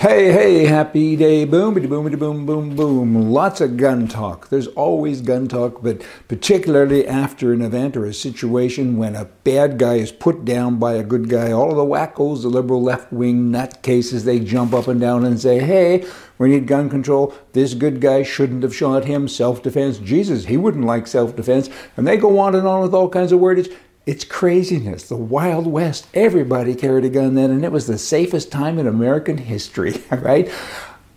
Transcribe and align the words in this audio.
Hey, 0.00 0.30
hey, 0.30 0.64
happy 0.66 1.16
day, 1.16 1.44
boom, 1.44 1.74
boom, 1.74 2.16
boom, 2.16 2.46
boom, 2.46 2.76
boom. 2.76 3.30
Lots 3.32 3.60
of 3.60 3.76
gun 3.76 4.06
talk. 4.06 4.48
There's 4.48 4.68
always 4.68 5.20
gun 5.20 5.48
talk, 5.48 5.82
but 5.82 6.06
particularly 6.28 7.04
after 7.04 7.52
an 7.52 7.62
event 7.62 7.96
or 7.96 8.04
a 8.04 8.14
situation 8.14 8.96
when 8.96 9.16
a 9.16 9.24
bad 9.24 9.76
guy 9.76 9.94
is 9.94 10.12
put 10.12 10.44
down 10.44 10.78
by 10.78 10.92
a 10.92 11.02
good 11.02 11.28
guy, 11.28 11.50
all 11.50 11.72
of 11.72 11.76
the 11.76 11.82
wackos, 11.82 12.42
the 12.42 12.48
liberal 12.48 12.80
left 12.80 13.12
wing 13.12 13.50
nutcases, 13.50 14.22
they 14.22 14.38
jump 14.38 14.72
up 14.72 14.86
and 14.86 15.00
down 15.00 15.24
and 15.24 15.40
say, 15.40 15.58
hey, 15.58 16.06
we 16.38 16.50
need 16.50 16.68
gun 16.68 16.88
control. 16.88 17.34
This 17.52 17.74
good 17.74 18.00
guy 18.00 18.22
shouldn't 18.22 18.62
have 18.62 18.76
shot 18.76 19.06
him. 19.06 19.26
Self 19.26 19.64
defense. 19.64 19.98
Jesus, 19.98 20.44
he 20.44 20.56
wouldn't 20.56 20.84
like 20.84 21.08
self 21.08 21.34
defense. 21.34 21.68
And 21.96 22.06
they 22.06 22.16
go 22.16 22.38
on 22.38 22.54
and 22.54 22.68
on 22.68 22.82
with 22.82 22.94
all 22.94 23.08
kinds 23.08 23.32
of 23.32 23.40
wordage. 23.40 23.76
It's 24.08 24.24
craziness. 24.24 25.06
The 25.06 25.16
Wild 25.16 25.66
West. 25.66 26.06
Everybody 26.14 26.74
carried 26.74 27.04
a 27.04 27.10
gun 27.10 27.34
then, 27.34 27.50
and 27.50 27.62
it 27.62 27.70
was 27.70 27.86
the 27.86 27.98
safest 27.98 28.50
time 28.50 28.78
in 28.78 28.86
American 28.86 29.36
history, 29.36 30.02
right? 30.10 30.50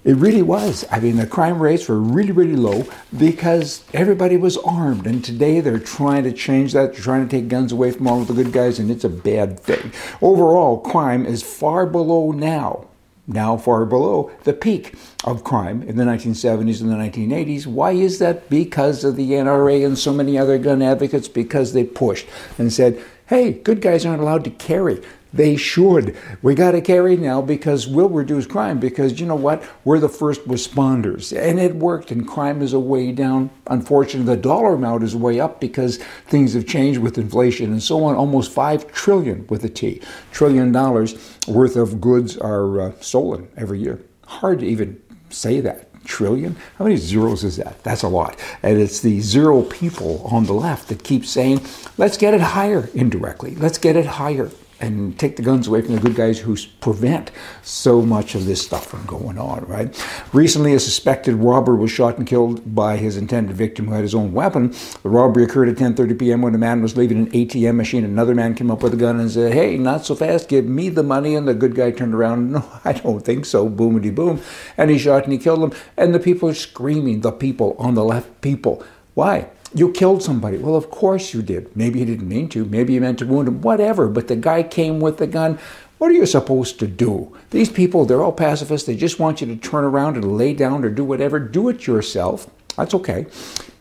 It 0.03 0.17
really 0.17 0.41
was. 0.41 0.85
I 0.91 0.99
mean, 0.99 1.15
the 1.15 1.25
crime 1.25 1.63
rates 1.63 1.87
were 1.87 2.01
really, 2.01 2.33
really 2.33 2.57
low 2.57 2.83
because 3.17 3.85
everybody 3.93 4.35
was 4.35 4.57
armed. 4.57 5.07
And 5.07 5.23
today 5.23 5.61
they're 5.61 5.79
trying 5.79 6.25
to 6.25 6.33
change 6.33 6.73
that. 6.73 6.91
They're 6.91 7.01
trying 7.01 7.25
to 7.25 7.33
take 7.33 7.47
guns 7.47 7.71
away 7.71 7.91
from 7.91 8.07
all 8.07 8.23
of 8.23 8.27
the 8.27 8.33
good 8.33 8.51
guys, 8.51 8.77
and 8.77 8.91
it's 8.91 9.05
a 9.05 9.09
bad 9.09 9.57
thing. 9.57 9.93
Overall, 10.21 10.81
crime 10.81 11.25
is 11.25 11.41
far 11.41 11.85
below 11.85 12.33
now 12.33 12.89
now 13.27 13.57
far 13.57 13.85
below 13.85 14.31
the 14.43 14.53
peak 14.53 14.95
of 15.23 15.43
crime 15.43 15.83
in 15.83 15.97
the 15.97 16.03
1970s 16.03 16.81
and 16.81 16.89
the 16.89 16.95
1980s. 16.95 17.67
Why 17.67 17.91
is 17.91 18.19
that? 18.19 18.49
Because 18.49 19.03
of 19.03 19.15
the 19.15 19.31
NRA 19.31 19.85
and 19.85 19.97
so 19.97 20.13
many 20.13 20.37
other 20.37 20.57
gun 20.57 20.81
advocates, 20.81 21.27
because 21.27 21.73
they 21.73 21.83
pushed 21.83 22.27
and 22.57 22.73
said, 22.73 23.01
hey, 23.27 23.53
good 23.53 23.81
guys 23.81 24.05
aren't 24.05 24.21
allowed 24.21 24.43
to 24.43 24.49
carry. 24.49 25.01
They 25.33 25.55
should. 25.55 26.17
We 26.41 26.55
got 26.55 26.71
to 26.71 26.81
carry 26.81 27.15
now 27.15 27.41
because 27.41 27.87
we'll 27.87 28.09
reduce 28.09 28.45
crime 28.45 28.79
because 28.79 29.19
you 29.19 29.25
know 29.25 29.35
what? 29.35 29.63
We're 29.85 29.99
the 29.99 30.09
first 30.09 30.45
responders. 30.45 31.35
And 31.37 31.59
it 31.59 31.75
worked, 31.75 32.11
and 32.11 32.27
crime 32.27 32.61
is 32.61 32.73
a 32.73 32.79
way 32.79 33.11
down. 33.11 33.49
Unfortunately, 33.67 34.35
the 34.35 34.41
dollar 34.41 34.73
amount 34.73 35.03
is 35.03 35.15
way 35.15 35.39
up 35.39 35.61
because 35.61 35.97
things 36.27 36.53
have 36.53 36.67
changed 36.67 36.99
with 36.99 37.17
inflation 37.17 37.71
and 37.71 37.81
so 37.81 38.03
on. 38.03 38.15
Almost 38.15 38.51
5 38.51 38.91
trillion 38.91 39.47
with 39.47 39.63
a 39.63 39.69
T, 39.69 40.01
trillion 40.31 40.71
dollars 40.71 41.37
worth 41.47 41.77
of 41.77 42.01
goods 42.01 42.37
are 42.37 42.81
uh, 42.81 42.91
stolen 42.99 43.47
every 43.55 43.79
year. 43.79 44.01
Hard 44.25 44.59
to 44.59 44.65
even 44.65 45.01
say 45.29 45.61
that 45.61 45.87
trillion? 46.03 46.55
How 46.77 46.85
many 46.85 46.97
zeros 46.97 47.43
is 47.43 47.57
that? 47.57 47.83
That's 47.83 48.03
a 48.03 48.07
lot. 48.07 48.37
And 48.63 48.79
it's 48.79 49.01
the 49.01 49.21
zero 49.21 49.61
people 49.61 50.25
on 50.25 50.45
the 50.45 50.53
left 50.53 50.89
that 50.89 51.03
keep 51.03 51.25
saying, 51.25 51.61
let's 51.97 52.17
get 52.17 52.33
it 52.33 52.41
higher 52.41 52.89
indirectly. 52.93 53.55
Let's 53.55 53.77
get 53.77 53.95
it 53.95 54.05
higher 54.05 54.49
and 54.81 55.17
take 55.17 55.35
the 55.35 55.43
guns 55.43 55.67
away 55.67 55.81
from 55.81 55.95
the 55.95 56.01
good 56.01 56.15
guys 56.15 56.39
who 56.39 56.57
prevent 56.79 57.31
so 57.61 58.01
much 58.01 58.35
of 58.35 58.45
this 58.45 58.61
stuff 58.61 58.87
from 58.87 59.05
going 59.05 59.37
on, 59.37 59.63
right? 59.65 60.05
Recently, 60.33 60.73
a 60.73 60.79
suspected 60.79 61.35
robber 61.35 61.75
was 61.75 61.91
shot 61.91 62.17
and 62.17 62.27
killed 62.27 62.73
by 62.75 62.97
his 62.97 63.15
intended 63.15 63.55
victim 63.55 63.87
who 63.87 63.93
had 63.93 64.01
his 64.01 64.15
own 64.15 64.33
weapon. 64.33 64.71
The 65.03 65.09
robbery 65.09 65.43
occurred 65.43 65.69
at 65.69 65.75
10.30 65.75 66.19
p.m. 66.19 66.41
when 66.41 66.55
a 66.55 66.57
man 66.57 66.81
was 66.81 66.97
leaving 66.97 67.19
an 67.19 67.31
ATM 67.31 67.75
machine. 67.75 68.03
Another 68.03 68.35
man 68.35 68.55
came 68.55 68.71
up 68.71 68.83
with 68.83 68.93
a 68.93 68.97
gun 68.97 69.19
and 69.19 69.31
said, 69.31 69.53
hey, 69.53 69.77
not 69.77 70.05
so 70.05 70.15
fast, 70.15 70.49
give 70.49 70.65
me 70.65 70.89
the 70.89 71.03
money. 71.03 71.35
And 71.35 71.47
the 71.47 71.53
good 71.53 71.75
guy 71.75 71.91
turned 71.91 72.15
around, 72.15 72.51
no, 72.51 72.79
I 72.83 72.93
don't 72.93 73.21
think 73.21 73.45
so, 73.45 73.69
boomity 73.69 74.13
boom. 74.13 74.41
And 74.77 74.89
he 74.89 74.97
shot 74.97 75.23
and 75.23 75.33
he 75.33 75.39
killed 75.39 75.63
him. 75.63 75.79
And 75.95 76.13
the 76.13 76.19
people 76.19 76.49
are 76.49 76.53
screaming, 76.53 77.21
the 77.21 77.31
people 77.31 77.75
on 77.77 77.95
the 77.95 78.03
left, 78.03 78.41
people. 78.41 78.83
Why? 79.13 79.49
You 79.73 79.91
killed 79.91 80.21
somebody. 80.21 80.57
Well, 80.57 80.75
of 80.75 80.89
course 80.89 81.33
you 81.33 81.41
did. 81.41 81.75
Maybe 81.75 81.99
you 81.99 82.05
didn't 82.05 82.27
mean 82.27 82.49
to. 82.49 82.65
Maybe 82.65 82.93
you 82.93 83.01
meant 83.01 83.19
to 83.19 83.25
wound 83.25 83.47
him. 83.47 83.61
Whatever. 83.61 84.09
But 84.09 84.27
the 84.27 84.35
guy 84.35 84.63
came 84.63 84.99
with 84.99 85.17
the 85.17 85.27
gun. 85.27 85.59
What 85.97 86.11
are 86.11 86.15
you 86.15 86.25
supposed 86.25 86.79
to 86.79 86.87
do? 86.87 87.37
These 87.51 87.69
people, 87.69 88.05
they're 88.05 88.21
all 88.21 88.33
pacifists. 88.33 88.85
They 88.87 88.95
just 88.95 89.19
want 89.19 89.39
you 89.39 89.47
to 89.47 89.55
turn 89.55 89.83
around 89.83 90.15
and 90.17 90.37
lay 90.37 90.53
down 90.53 90.83
or 90.83 90.89
do 90.89 91.05
whatever. 91.05 91.39
Do 91.39 91.69
it 91.69 91.87
yourself. 91.87 92.49
That's 92.75 92.93
okay. 92.95 93.27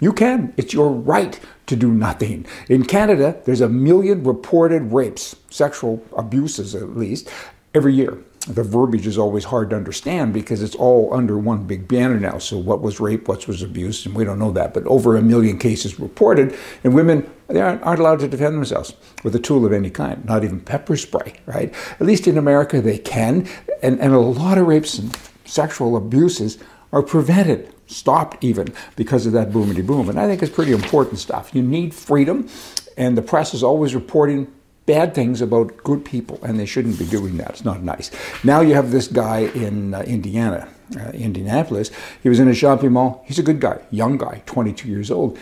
You 0.01 0.13
can. 0.13 0.55
It's 0.57 0.75
your 0.75 0.93
right 0.93 1.41
to 1.67 1.77
do 1.77 1.91
nothing. 1.91 2.47
In 2.69 2.85
Canada, 2.85 3.41
there's 3.45 3.61
a 3.61 3.69
million 3.69 4.23
reported 4.23 4.93
rapes, 4.93 5.37
sexual 5.51 6.05
abuses 6.17 6.75
at 6.75 6.97
least, 6.97 7.29
every 7.75 7.95
year 7.95 8.19
the 8.47 8.63
verbiage 8.63 9.07
is 9.07 9.19
always 9.19 9.45
hard 9.45 9.71
to 9.71 9.77
understand 9.77 10.33
because 10.33 10.63
it's 10.63 10.75
all 10.75 11.13
under 11.13 11.39
one 11.39 11.65
big 11.65 11.87
banner 11.87 12.19
now. 12.19 12.39
So, 12.39 12.57
what 12.57 12.81
was 12.81 12.99
rape, 12.99 13.29
what 13.29 13.47
was 13.47 13.63
abuse, 13.63 14.07
and 14.07 14.15
we 14.15 14.25
don't 14.25 14.39
know 14.39 14.51
that. 14.53 14.73
But 14.73 14.87
over 14.87 15.17
a 15.17 15.23
million 15.23 15.59
cases 15.59 16.01
reported, 16.01 16.57
and 16.83 16.95
women 16.95 17.31
they 17.49 17.61
aren't, 17.61 17.83
aren't 17.83 18.01
allowed 18.01 18.21
to 18.21 18.29
defend 18.29 18.55
themselves 18.57 18.95
with 19.25 19.35
a 19.35 19.39
tool 19.39 19.67
of 19.67 19.73
any 19.73 19.91
kind, 19.91 20.25
not 20.25 20.45
even 20.45 20.61
pepper 20.61 20.97
spray, 20.97 21.35
right? 21.47 21.75
At 21.99 22.07
least 22.07 22.27
in 22.27 22.39
America, 22.39 22.81
they 22.81 22.99
can. 22.99 23.47
And, 23.83 24.01
and 24.01 24.15
a 24.15 24.21
lot 24.21 24.57
of 24.57 24.67
rapes 24.67 24.99
and 24.99 25.17
sexual 25.45 25.97
abuses 25.97 26.59
are 26.93 27.03
prevented, 27.03 27.75
stopped 27.89 28.43
even, 28.43 28.69
because 28.97 29.27
of 29.27 29.33
that 29.33 29.51
boomity 29.51 29.85
boom. 29.85 30.09
And 30.09 30.19
I 30.19 30.27
think 30.27 30.43
it's 30.43 30.55
pretty 30.55 30.73
important 30.73 31.19
stuff. 31.19 31.55
You 31.55 31.63
need 31.63 31.93
freedom, 31.93 32.49
and 32.97 33.19
the 33.19 33.23
press 33.23 33.53
is 33.53 33.63
always 33.63 33.95
reporting 33.95 34.51
bad 34.91 35.15
things 35.15 35.41
about 35.41 35.77
good 35.85 36.05
people, 36.05 36.37
and 36.43 36.59
they 36.59 36.67
shouldn't 36.67 36.99
be 36.99 37.07
doing 37.07 37.37
that. 37.37 37.51
It's 37.51 37.65
not 37.65 37.81
nice. 37.83 38.11
Now 38.43 38.61
you 38.61 38.75
have 38.75 38.91
this 38.91 39.07
guy 39.07 39.41
in 39.67 39.95
uh, 39.95 40.01
Indiana, 40.01 40.69
uh, 40.99 41.11
Indianapolis. 41.11 41.93
He 42.25 42.29
was 42.29 42.41
in 42.41 42.49
a 42.49 42.55
shopping 42.55 42.93
mall. 42.93 43.23
He's 43.25 43.39
a 43.39 43.43
good 43.45 43.61
guy, 43.61 43.79
young 43.93 44.19
guy, 44.19 44.43
22 44.47 44.89
years 44.89 45.11
old. 45.11 45.39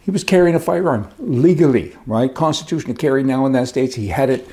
He 0.00 0.10
was 0.10 0.24
carrying 0.24 0.56
a 0.56 0.60
firearm 0.60 1.08
legally, 1.18 1.96
right? 2.04 2.34
Constitutional 2.34 2.96
carry 2.96 3.22
now 3.22 3.46
in 3.46 3.52
that 3.52 3.68
state. 3.68 3.94
He 3.94 4.08
had 4.08 4.28
it 4.28 4.48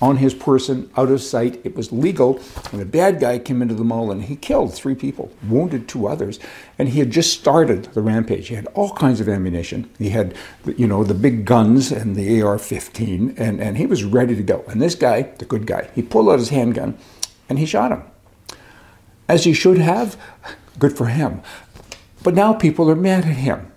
on 0.00 0.16
his 0.16 0.34
person, 0.34 0.90
out 0.96 1.10
of 1.10 1.20
sight. 1.20 1.60
It 1.64 1.76
was 1.76 1.92
legal. 1.92 2.40
And 2.72 2.80
a 2.80 2.86
bad 2.86 3.20
guy 3.20 3.38
came 3.38 3.60
into 3.60 3.74
the 3.74 3.84
mall 3.84 4.10
and 4.10 4.24
he 4.24 4.36
killed 4.36 4.72
three 4.72 4.94
people, 4.94 5.30
wounded 5.46 5.88
two 5.88 6.08
others. 6.08 6.38
And 6.78 6.88
he 6.88 6.98
had 6.98 7.10
just 7.10 7.38
started 7.38 7.84
the 7.86 8.00
rampage. 8.00 8.48
He 8.48 8.54
had 8.54 8.66
all 8.68 8.92
kinds 8.94 9.20
of 9.20 9.28
ammunition. 9.28 9.90
He 9.98 10.10
had, 10.10 10.34
you 10.76 10.86
know, 10.86 11.04
the 11.04 11.14
big 11.14 11.44
guns 11.44 11.92
and 11.92 12.16
the 12.16 12.40
AR 12.40 12.58
15, 12.58 13.34
and, 13.36 13.60
and 13.60 13.76
he 13.76 13.86
was 13.86 14.04
ready 14.04 14.34
to 14.34 14.42
go. 14.42 14.64
And 14.68 14.80
this 14.80 14.94
guy, 14.94 15.22
the 15.38 15.44
good 15.44 15.66
guy, 15.66 15.90
he 15.94 16.02
pulled 16.02 16.30
out 16.30 16.38
his 16.38 16.48
handgun 16.48 16.96
and 17.48 17.58
he 17.58 17.66
shot 17.66 17.92
him. 17.92 18.02
As 19.28 19.44
he 19.44 19.52
should 19.52 19.78
have, 19.78 20.16
good 20.78 20.96
for 20.96 21.06
him. 21.06 21.42
But 22.22 22.34
now 22.34 22.52
people 22.52 22.90
are 22.90 22.96
mad 22.96 23.24
at 23.24 23.36
him. 23.36 23.69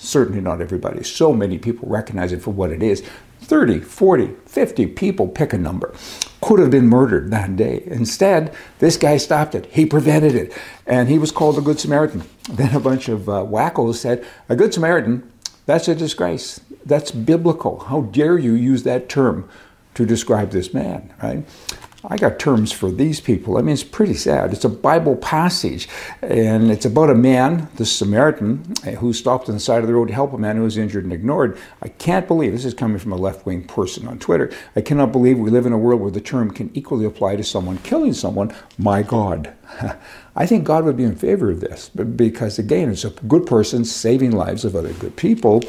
Certainly 0.00 0.40
not 0.40 0.62
everybody. 0.62 1.04
So 1.04 1.34
many 1.34 1.58
people 1.58 1.86
recognize 1.86 2.32
it 2.32 2.40
for 2.40 2.52
what 2.52 2.70
it 2.70 2.82
is. 2.82 3.02
30, 3.42 3.80
40, 3.80 4.34
50 4.46 4.86
people, 4.86 5.28
pick 5.28 5.52
a 5.52 5.58
number, 5.58 5.94
could 6.40 6.58
have 6.58 6.70
been 6.70 6.86
murdered 6.86 7.30
that 7.30 7.54
day. 7.56 7.82
Instead, 7.84 8.54
this 8.78 8.96
guy 8.96 9.18
stopped 9.18 9.54
it. 9.54 9.66
He 9.66 9.84
prevented 9.84 10.34
it. 10.34 10.56
And 10.86 11.10
he 11.10 11.18
was 11.18 11.30
called 11.30 11.58
a 11.58 11.60
Good 11.60 11.78
Samaritan. 11.78 12.22
Then 12.50 12.74
a 12.74 12.80
bunch 12.80 13.08
of 13.08 13.28
uh, 13.28 13.44
wackos 13.44 13.96
said, 13.96 14.26
A 14.48 14.56
Good 14.56 14.74
Samaritan, 14.74 15.30
that's 15.66 15.86
a 15.86 15.94
disgrace. 15.94 16.60
That's 16.84 17.10
biblical. 17.10 17.80
How 17.80 18.00
dare 18.00 18.38
you 18.38 18.54
use 18.54 18.82
that 18.84 19.08
term 19.08 19.48
to 19.94 20.06
describe 20.06 20.50
this 20.50 20.72
man, 20.72 21.12
right? 21.22 21.44
I 22.02 22.16
got 22.16 22.38
terms 22.38 22.72
for 22.72 22.90
these 22.90 23.20
people. 23.20 23.58
I 23.58 23.60
mean, 23.60 23.74
it's 23.74 23.84
pretty 23.84 24.14
sad. 24.14 24.52
It's 24.52 24.64
a 24.64 24.70
Bible 24.70 25.16
passage, 25.16 25.86
and 26.22 26.70
it's 26.70 26.86
about 26.86 27.10
a 27.10 27.14
man, 27.14 27.68
the 27.76 27.84
Samaritan, 27.84 28.72
eh, 28.84 28.94
who 28.94 29.12
stopped 29.12 29.48
on 29.48 29.54
the 29.54 29.60
side 29.60 29.82
of 29.82 29.86
the 29.86 29.94
road 29.94 30.08
to 30.08 30.14
help 30.14 30.32
a 30.32 30.38
man 30.38 30.56
who 30.56 30.62
was 30.62 30.78
injured 30.78 31.04
and 31.04 31.12
ignored. 31.12 31.58
I 31.82 31.88
can't 31.88 32.26
believe 32.26 32.52
this 32.52 32.64
is 32.64 32.72
coming 32.72 32.98
from 32.98 33.12
a 33.12 33.16
left 33.16 33.44
wing 33.44 33.64
person 33.64 34.08
on 34.08 34.18
Twitter. 34.18 34.50
I 34.74 34.80
cannot 34.80 35.12
believe 35.12 35.38
we 35.38 35.50
live 35.50 35.66
in 35.66 35.74
a 35.74 35.78
world 35.78 36.00
where 36.00 36.10
the 36.10 36.22
term 36.22 36.50
can 36.52 36.70
equally 36.72 37.04
apply 37.04 37.36
to 37.36 37.44
someone 37.44 37.78
killing 37.78 38.14
someone. 38.14 38.54
My 38.78 39.02
God. 39.02 39.52
I 40.36 40.46
think 40.46 40.64
God 40.64 40.84
would 40.84 40.96
be 40.96 41.04
in 41.04 41.16
favor 41.16 41.50
of 41.50 41.60
this 41.60 41.90
because, 41.90 42.58
again, 42.58 42.90
it's 42.90 43.04
a 43.04 43.10
good 43.10 43.46
person 43.46 43.84
saving 43.84 44.30
lives 44.30 44.64
of 44.64 44.74
other 44.74 44.94
good 44.94 45.16
people. 45.16 45.62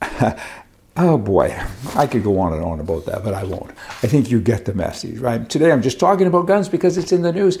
Oh 0.94 1.16
boy, 1.16 1.58
I 1.96 2.06
could 2.06 2.22
go 2.22 2.38
on 2.38 2.52
and 2.52 2.62
on 2.62 2.78
about 2.78 3.06
that, 3.06 3.24
but 3.24 3.32
I 3.32 3.44
won't. 3.44 3.70
I 4.02 4.06
think 4.06 4.30
you 4.30 4.40
get 4.40 4.66
the 4.66 4.74
message, 4.74 5.18
right? 5.20 5.48
Today 5.48 5.72
I'm 5.72 5.80
just 5.80 5.98
talking 5.98 6.26
about 6.26 6.46
guns 6.46 6.68
because 6.68 6.98
it's 6.98 7.12
in 7.12 7.22
the 7.22 7.32
news. 7.32 7.58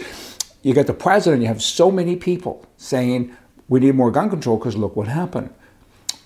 You 0.62 0.74
get 0.74 0.86
the 0.86 0.92
president, 0.92 1.40
you 1.40 1.48
have 1.48 1.62
so 1.62 1.90
many 1.90 2.14
people 2.14 2.66
saying 2.76 3.34
we 3.68 3.80
need 3.80 3.94
more 3.94 4.10
gun 4.10 4.28
control 4.28 4.58
because 4.58 4.76
look 4.76 4.96
what 4.96 5.08
happened. 5.08 5.48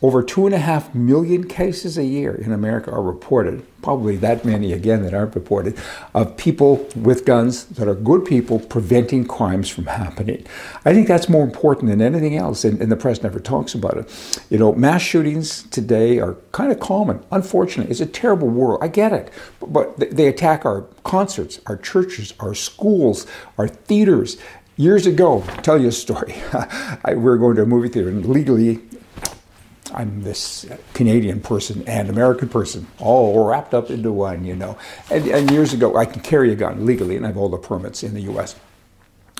Over 0.02 0.22
two 0.22 0.44
and 0.44 0.54
a 0.54 0.58
half 0.58 0.94
million 0.94 1.48
cases 1.48 1.96
a 1.96 2.04
year 2.04 2.34
in 2.34 2.52
America 2.52 2.90
are 2.90 3.02
reported, 3.02 3.64
probably 3.80 4.16
that 4.16 4.44
many 4.44 4.74
again 4.74 5.02
that 5.04 5.14
aren't 5.14 5.34
reported, 5.34 5.78
of 6.12 6.36
people 6.36 6.86
with 6.94 7.24
guns 7.24 7.64
that 7.64 7.88
are 7.88 7.94
good 7.94 8.26
people 8.26 8.58
preventing 8.58 9.24
crimes 9.26 9.70
from 9.70 9.86
happening. 9.86 10.46
I 10.84 10.92
think 10.92 11.08
that's 11.08 11.30
more 11.30 11.42
important 11.42 11.88
than 11.88 12.02
anything 12.02 12.36
else, 12.36 12.62
and, 12.62 12.78
and 12.82 12.92
the 12.92 12.96
press 12.96 13.22
never 13.22 13.40
talks 13.40 13.72
about 13.72 13.96
it. 13.96 14.40
You 14.50 14.58
know, 14.58 14.74
mass 14.74 15.00
shootings 15.00 15.62
today 15.62 16.18
are 16.18 16.34
kind 16.52 16.70
of 16.70 16.78
common. 16.78 17.24
Unfortunately, 17.32 17.90
it's 17.90 18.00
a 18.00 18.06
terrible 18.06 18.48
world. 18.48 18.80
I 18.82 18.88
get 18.88 19.14
it. 19.14 19.30
But, 19.60 19.98
but 19.98 20.10
they 20.10 20.26
attack 20.26 20.66
our 20.66 20.82
concerts, 21.04 21.58
our 21.66 21.78
churches, 21.78 22.34
our 22.38 22.54
schools, 22.54 23.26
our 23.56 23.66
theaters. 23.66 24.36
Years 24.76 25.06
ago, 25.06 25.42
tell 25.62 25.80
you 25.80 25.88
a 25.88 25.92
story. 25.92 26.34
We 27.08 27.14
were 27.14 27.38
going 27.38 27.56
to 27.56 27.62
a 27.62 27.66
movie 27.66 27.88
theater, 27.88 28.10
and 28.10 28.26
legally, 28.26 28.82
I'm 29.96 30.22
this 30.22 30.66
Canadian 30.92 31.40
person 31.40 31.82
and 31.88 32.10
American 32.10 32.50
person, 32.50 32.86
all 32.98 33.46
wrapped 33.48 33.72
up 33.72 33.90
into 33.90 34.12
one, 34.12 34.44
you 34.44 34.54
know. 34.54 34.76
And, 35.10 35.26
and, 35.28 35.50
years 35.50 35.72
ago, 35.72 35.96
I 35.96 36.04
can 36.04 36.20
carry 36.20 36.52
a 36.52 36.54
gun 36.54 36.84
legally, 36.84 37.16
and 37.16 37.24
I 37.24 37.28
have 37.28 37.38
all 37.38 37.48
the 37.48 37.56
permits 37.56 38.02
in 38.02 38.12
the 38.12 38.20
U.S. 38.22 38.56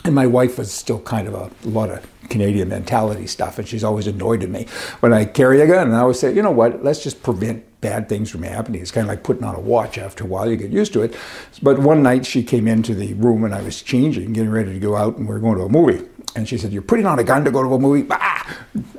And 0.04 0.14
my 0.14 0.26
wife 0.26 0.56
was 0.56 0.72
still 0.72 1.00
kind 1.00 1.28
of 1.28 1.34
a, 1.34 1.50
a 1.64 1.68
lot 1.68 1.90
of 1.90 2.06
Canadian 2.30 2.70
mentality 2.70 3.26
stuff, 3.26 3.58
and 3.58 3.68
she's 3.68 3.84
always 3.84 4.06
annoyed 4.06 4.42
at 4.42 4.48
me 4.48 4.66
when 5.00 5.12
I 5.12 5.26
carry 5.26 5.60
a 5.60 5.66
gun. 5.66 5.88
And 5.88 5.96
I 5.96 6.00
always 6.00 6.18
say, 6.18 6.34
you 6.34 6.42
know 6.42 6.50
what, 6.50 6.82
let's 6.82 7.02
just 7.02 7.22
prevent 7.22 7.64
bad 7.82 8.08
things 8.08 8.30
from 8.30 8.42
happening. 8.42 8.80
It's 8.80 8.90
kind 8.90 9.04
of 9.04 9.08
like 9.08 9.24
putting 9.24 9.44
on 9.44 9.54
a 9.54 9.60
watch. 9.60 9.98
After 9.98 10.24
a 10.24 10.26
while, 10.26 10.50
you 10.50 10.56
get 10.56 10.70
used 10.70 10.94
to 10.94 11.02
it. 11.02 11.14
But 11.62 11.80
one 11.80 12.02
night 12.02 12.24
she 12.24 12.42
came 12.42 12.66
into 12.66 12.94
the 12.94 13.12
room 13.14 13.44
and 13.44 13.54
I 13.54 13.60
was 13.60 13.82
changing, 13.82 14.32
getting 14.32 14.50
ready 14.50 14.72
to 14.72 14.80
go 14.80 14.96
out, 14.96 15.18
and 15.18 15.28
we 15.28 15.34
are 15.34 15.38
going 15.38 15.58
to 15.58 15.64
a 15.64 15.68
movie. 15.68 16.08
And 16.34 16.48
she 16.48 16.58
said, 16.58 16.72
You're 16.72 16.82
putting 16.82 17.06
on 17.06 17.18
a 17.18 17.24
gun 17.24 17.44
to 17.44 17.50
go 17.50 17.62
to 17.62 17.74
a 17.74 17.78
movie? 17.78 18.02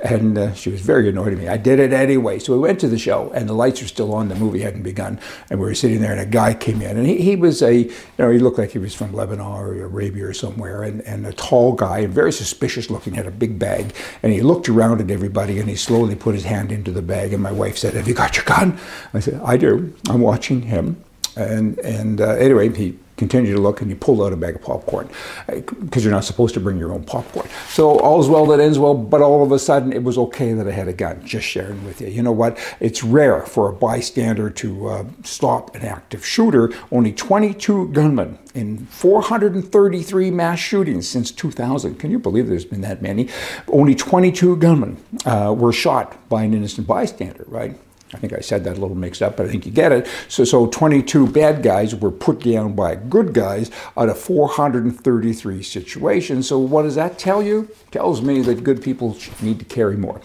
And 0.02 0.38
uh, 0.38 0.54
she 0.54 0.70
was 0.70 0.80
very 0.80 1.08
annoyed 1.08 1.32
at 1.32 1.38
me. 1.38 1.48
I 1.48 1.56
did 1.56 1.78
it 1.78 1.92
anyway. 1.92 2.38
So 2.38 2.52
we 2.52 2.58
went 2.58 2.80
to 2.80 2.88
the 2.88 2.98
show, 2.98 3.30
and 3.34 3.48
the 3.48 3.52
lights 3.52 3.80
were 3.80 3.88
still 3.88 4.14
on. 4.14 4.28
The 4.28 4.34
movie 4.34 4.60
hadn't 4.60 4.82
begun. 4.82 5.18
And 5.50 5.58
we 5.58 5.66
were 5.66 5.74
sitting 5.74 6.00
there, 6.00 6.12
and 6.12 6.20
a 6.20 6.26
guy 6.26 6.54
came 6.54 6.82
in. 6.82 6.96
And 6.96 7.06
he, 7.06 7.16
he 7.18 7.36
was 7.36 7.62
a, 7.62 7.74
you 7.74 7.92
know, 8.18 8.30
he 8.30 8.38
looked 8.38 8.58
like 8.58 8.70
he 8.70 8.78
was 8.78 8.94
from 8.94 9.12
Lebanon 9.12 9.46
or 9.46 9.74
Arabia 9.82 10.26
or 10.26 10.34
somewhere, 10.34 10.82
and, 10.82 11.00
and 11.02 11.26
a 11.26 11.32
tall 11.32 11.72
guy, 11.72 11.98
and 11.98 12.12
very 12.12 12.32
suspicious 12.32 12.90
looking, 12.90 13.14
had 13.14 13.26
a 13.26 13.30
big 13.30 13.58
bag. 13.58 13.94
And 14.22 14.32
he 14.32 14.40
looked 14.40 14.68
around 14.68 15.00
at 15.00 15.10
everybody, 15.10 15.58
and 15.58 15.68
he 15.68 15.76
slowly 15.76 16.14
put 16.14 16.34
his 16.34 16.44
hand 16.44 16.72
into 16.72 16.92
the 16.92 17.02
bag. 17.02 17.32
And 17.32 17.42
my 17.42 17.52
wife 17.52 17.78
said, 17.78 17.94
Have 17.94 18.08
you 18.08 18.14
got 18.14 18.36
your 18.36 18.44
gun? 18.44 18.78
I 19.14 19.20
said, 19.20 19.40
I 19.44 19.56
do. 19.56 19.94
I'm 20.08 20.20
watching 20.20 20.62
him. 20.62 21.02
And, 21.38 21.78
and 21.78 22.20
uh, 22.20 22.30
anyway, 22.30 22.68
he 22.74 22.98
continued 23.18 23.52
to 23.52 23.60
look 23.60 23.82
and 23.82 23.90
he 23.90 23.96
pulled 23.96 24.22
out 24.22 24.32
a 24.32 24.36
bag 24.36 24.54
of 24.54 24.62
popcorn 24.62 25.08
because 25.46 26.02
uh, 26.02 26.04
you're 26.04 26.12
not 26.12 26.24
supposed 26.24 26.54
to 26.54 26.60
bring 26.60 26.78
your 26.78 26.92
own 26.92 27.04
popcorn. 27.04 27.46
So 27.68 27.98
all's 27.98 28.28
well 28.28 28.46
that 28.46 28.60
ends 28.60 28.78
well, 28.78 28.94
but 28.94 29.20
all 29.20 29.42
of 29.42 29.52
a 29.52 29.58
sudden 29.58 29.92
it 29.92 30.02
was 30.02 30.16
okay 30.16 30.52
that 30.54 30.66
I 30.66 30.70
had 30.70 30.88
a 30.88 30.92
gun. 30.92 31.24
Just 31.26 31.46
sharing 31.46 31.84
with 31.84 32.00
you. 32.00 32.08
You 32.08 32.22
know 32.22 32.32
what? 32.32 32.58
It's 32.80 33.04
rare 33.04 33.42
for 33.42 33.68
a 33.68 33.72
bystander 33.72 34.48
to 34.50 34.88
uh, 34.88 35.04
stop 35.24 35.74
an 35.74 35.82
active 35.82 36.24
shooter. 36.24 36.72
Only 36.90 37.12
22 37.12 37.88
gunmen 37.88 38.38
in 38.54 38.86
433 38.86 40.30
mass 40.30 40.58
shootings 40.58 41.08
since 41.08 41.30
2000. 41.30 41.96
Can 41.96 42.10
you 42.10 42.18
believe 42.18 42.46
there's 42.46 42.64
been 42.64 42.80
that 42.82 43.02
many? 43.02 43.28
Only 43.66 43.94
22 43.94 44.56
gunmen 44.56 44.96
uh, 45.26 45.54
were 45.56 45.72
shot 45.72 46.28
by 46.28 46.44
an 46.44 46.54
innocent 46.54 46.86
bystander, 46.86 47.44
right? 47.48 47.76
I 48.14 48.16
think 48.16 48.32
I 48.32 48.40
said 48.40 48.64
that 48.64 48.78
a 48.78 48.80
little 48.80 48.96
mixed 48.96 49.20
up, 49.20 49.36
but 49.36 49.46
I 49.46 49.50
think 49.50 49.66
you 49.66 49.72
get 49.72 49.92
it. 49.92 50.06
So, 50.28 50.44
so 50.44 50.66
22 50.66 51.26
bad 51.26 51.62
guys 51.62 51.94
were 51.94 52.10
put 52.10 52.40
down 52.40 52.74
by 52.74 52.94
good 52.94 53.34
guys 53.34 53.70
out 53.96 54.08
of 54.08 54.18
433 54.18 55.62
situations. 55.62 56.48
So, 56.48 56.58
what 56.58 56.82
does 56.82 56.94
that 56.94 57.18
tell 57.18 57.42
you? 57.42 57.68
tells 57.90 58.20
me 58.20 58.42
that 58.42 58.62
good 58.64 58.82
people 58.82 59.16
need 59.40 59.58
to 59.58 59.64
carry 59.64 59.96
more. 59.96 60.20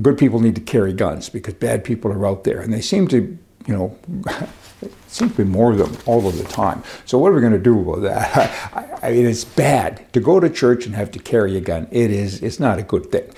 Good 0.00 0.18
people 0.18 0.40
need 0.40 0.54
to 0.54 0.60
carry 0.60 0.92
guns 0.92 1.28
because 1.28 1.54
bad 1.54 1.84
people 1.84 2.12
are 2.12 2.26
out 2.26 2.44
there, 2.44 2.60
and 2.60 2.72
they 2.72 2.80
seem 2.80 3.08
to, 3.08 3.38
you 3.66 3.76
know. 3.76 3.96
seem 5.08 5.28
to 5.30 5.36
be 5.38 5.44
more 5.44 5.72
of 5.72 5.78
them 5.78 5.96
all 6.06 6.28
of 6.28 6.38
the 6.38 6.44
time. 6.44 6.82
So 7.04 7.18
what 7.18 7.32
are 7.32 7.34
we 7.34 7.40
going 7.40 7.52
to 7.52 7.58
do 7.58 7.80
about 7.80 8.02
that? 8.02 8.72
I, 9.02 9.08
I 9.08 9.12
mean, 9.12 9.26
it's 9.26 9.44
bad 9.44 10.12
to 10.12 10.20
go 10.20 10.38
to 10.38 10.48
church 10.48 10.86
and 10.86 10.94
have 10.94 11.10
to 11.12 11.18
carry 11.18 11.56
a 11.56 11.60
gun. 11.60 11.88
It 11.90 12.10
is. 12.10 12.42
It's 12.42 12.60
not 12.60 12.78
a 12.78 12.82
good 12.82 13.10
thing. 13.10 13.28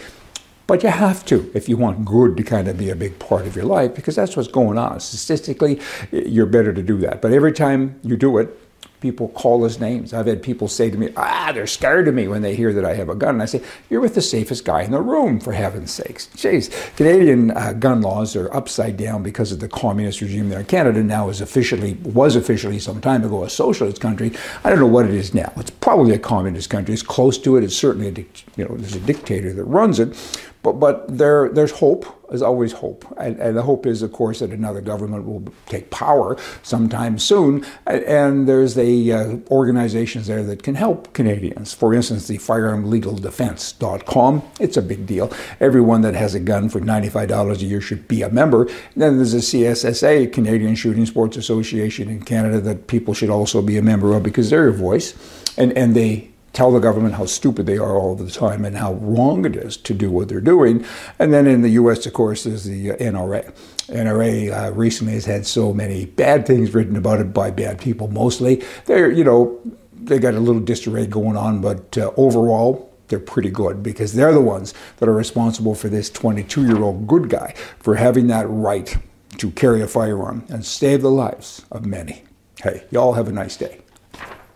But 0.71 0.85
you 0.85 0.91
have 0.91 1.25
to 1.25 1.51
if 1.53 1.69
you 1.69 1.77
want 1.77 2.05
good 2.05 2.37
to 2.37 2.45
kind 2.45 2.69
of 2.69 2.79
be 2.79 2.91
a 2.91 2.95
big 2.95 3.19
part 3.19 3.45
of 3.45 3.57
your 3.57 3.65
life 3.65 3.93
because 3.93 4.15
that's 4.15 4.37
what's 4.37 4.47
going 4.47 4.79
on. 4.79 5.01
Statistically, 5.01 5.81
you're 6.13 6.47
better 6.47 6.73
to 6.73 6.81
do 6.81 6.97
that. 6.99 7.21
But 7.21 7.33
every 7.33 7.51
time 7.51 7.99
you 8.05 8.17
do 8.17 8.39
it, 8.39 8.57
people 9.01 9.29
call 9.29 9.65
us 9.65 9.81
names. 9.81 10.13
I've 10.13 10.27
had 10.27 10.43
people 10.43 10.69
say 10.69 10.91
to 10.91 10.97
me, 10.97 11.11
ah, 11.17 11.53
they're 11.53 11.67
scared 11.67 12.07
of 12.09 12.15
me 12.15 12.29
when 12.29 12.43
they 12.43 12.55
hear 12.55 12.73
that 12.73 12.85
I 12.85 12.95
have 12.95 13.09
a 13.09 13.15
gun. 13.15 13.37
And 13.37 13.43
I 13.43 13.47
say, 13.47 13.63
you're 13.89 14.01
with 14.01 14.15
the 14.15 14.23
safest 14.23 14.65
guy 14.65 14.83
in 14.83 14.91
the 14.91 15.01
room, 15.01 15.41
for 15.41 15.53
heaven's 15.53 15.91
sakes. 15.91 16.29
Jeez, 16.37 16.71
Canadian 16.97 17.51
uh, 17.53 17.73
gun 17.73 18.03
laws 18.03 18.37
are 18.37 18.53
upside 18.55 18.97
down 18.97 19.23
because 19.23 19.53
of 19.53 19.61
the 19.61 19.69
communist 19.69 20.21
regime 20.21 20.49
there. 20.49 20.63
Canada 20.65 21.03
now 21.03 21.29
is 21.29 21.41
officially, 21.41 21.95
was 22.03 22.37
officially 22.37 22.79
some 22.79 23.01
time 23.01 23.25
ago 23.25 23.45
a 23.45 23.51
socialist 23.51 24.01
country. 24.01 24.33
I 24.65 24.71
don't 24.71 24.79
know 24.79 24.87
what 24.87 25.07
it 25.07 25.15
is 25.15 25.35
now. 25.35 25.53
It's 25.57 25.71
probably 25.71 26.15
a 26.15 26.19
communist 26.19 26.71
country. 26.71 26.93
It's 26.93 27.03
close 27.03 27.39
to 27.39 27.57
it. 27.57 27.65
It's 27.65 27.77
certainly 27.77 28.09
a, 28.09 28.25
you 28.57 28.69
know, 28.69 28.77
there's 28.77 28.97
a 28.97 29.01
dictator 29.01 29.53
that 29.53 29.65
runs 29.65 29.99
it. 29.99 30.17
But, 30.63 30.75
but 30.75 31.17
there, 31.17 31.49
there's 31.49 31.73
hope. 31.73 32.20
There's 32.31 32.43
always 32.43 32.73
hope. 32.73 33.05
And, 33.19 33.39
and, 33.41 33.57
the 33.57 33.63
hope 33.63 33.87
is, 33.87 34.03
of 34.03 34.13
course, 34.13 34.39
that 34.39 34.51
another 34.51 34.81
government 34.81 35.27
will 35.27 35.43
take 35.67 35.91
power 35.91 36.37
sometime 36.63 37.19
soon. 37.19 37.67
And 37.87 38.49
there's 38.49 38.77
the 38.77 39.13
uh, 39.13 39.39
organizations 39.51 40.29
there 40.29 40.45
that 40.45 40.63
can 40.63 40.77
help 40.77 41.13
Canadians. 41.13 41.75
For 41.75 41.93
instance, 41.93 42.29
the 42.29 42.39
firearmlegaldefense.com. 42.39 44.43
It's 44.61 44.77
a 44.77 44.83
big 44.83 45.07
deal. 45.07 45.33
Everyone 45.59 46.03
that 46.03 46.15
has 46.15 46.37
a 46.37 46.41
gun 46.41 46.69
for 46.69 46.79
$95 46.81 47.61
a 47.61 47.65
year 47.65 47.81
should 47.81 48.07
be 48.07 48.23
a 48.23 48.31
member. 48.31 48.63
And 48.63 48.71
then 48.95 49.17
there's 49.17 49.33
the 49.33 49.39
CSSA, 49.39 50.33
Canadian 50.33 50.77
Shooting 50.77 51.07
Sports 51.07 51.37
Association 51.37 52.09
in 52.09 52.23
Canada, 52.23 52.61
that 52.61 52.87
people 52.87 53.13
should 53.13 53.31
also 53.31 53.61
be 53.61 53.77
a 53.77 53.83
member 53.83 54.15
of 54.15 54.23
because 54.23 54.51
they're 54.51 54.69
a 54.69 54.73
voice. 54.73 55.15
And, 55.57 55.77
and 55.77 55.97
they 55.97 56.30
tell 56.61 56.71
the 56.71 56.79
government 56.79 57.15
how 57.15 57.25
stupid 57.25 57.65
they 57.65 57.79
are 57.79 57.97
all 57.97 58.15
the 58.15 58.31
time 58.31 58.67
and 58.67 58.77
how 58.77 58.93
wrong 58.93 59.47
it 59.47 59.57
is 59.57 59.79
to 59.79 59.95
do 59.95 60.11
what 60.11 60.29
they're 60.29 60.43
doing. 60.43 60.85
And 61.19 61.33
then 61.33 61.47
in 61.47 61.63
the 61.63 61.71
U.S., 61.71 62.05
of 62.05 62.13
course, 62.13 62.45
there's 62.45 62.65
the 62.65 62.91
uh, 62.91 62.97
NRA. 62.97 63.51
NRA 63.87 64.53
uh, 64.53 64.73
recently 64.73 65.15
has 65.15 65.25
had 65.25 65.47
so 65.47 65.73
many 65.73 66.05
bad 66.05 66.47
things 66.47 66.75
written 66.75 66.97
about 66.97 67.19
it 67.19 67.33
by 67.33 67.51
bad 67.51 67.81
people, 67.81 68.09
mostly. 68.09 68.63
They're, 68.85 69.11
you 69.11 69.25
know, 69.25 69.59
they 69.95 70.19
got 70.19 70.35
a 70.35 70.39
little 70.39 70.61
disarray 70.61 71.07
going 71.07 71.35
on, 71.35 71.63
but 71.63 71.97
uh, 71.97 72.13
overall, 72.19 72.95
they're 73.09 73.19
pretty 73.19 73.51
good 73.51 73.83
because 73.83 74.13
they're 74.13 74.35
the 74.35 74.43
ones 74.43 74.75
that 74.99 75.09
are 75.09 75.15
responsible 75.15 75.75
for 75.75 75.89
this 75.89 76.11
22 76.11 76.67
year 76.67 76.83
old 76.83 77.07
good 77.07 77.31
guy 77.31 77.55
for 77.79 77.95
having 77.95 78.27
that 78.27 78.45
right 78.51 78.99
to 79.39 79.51
carry 79.53 79.81
a 79.81 79.89
firearm 79.89 80.45
and 80.51 80.67
save 80.67 81.01
the 81.01 81.11
lives 81.11 81.65
of 81.73 81.87
many. 81.87 82.25
Hey, 82.63 82.85
y'all 82.91 83.15
have 83.15 83.29
a 83.29 83.33
nice 83.33 83.57
day. 83.57 83.81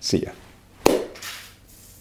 See 0.01 0.19
ya. 0.19 0.33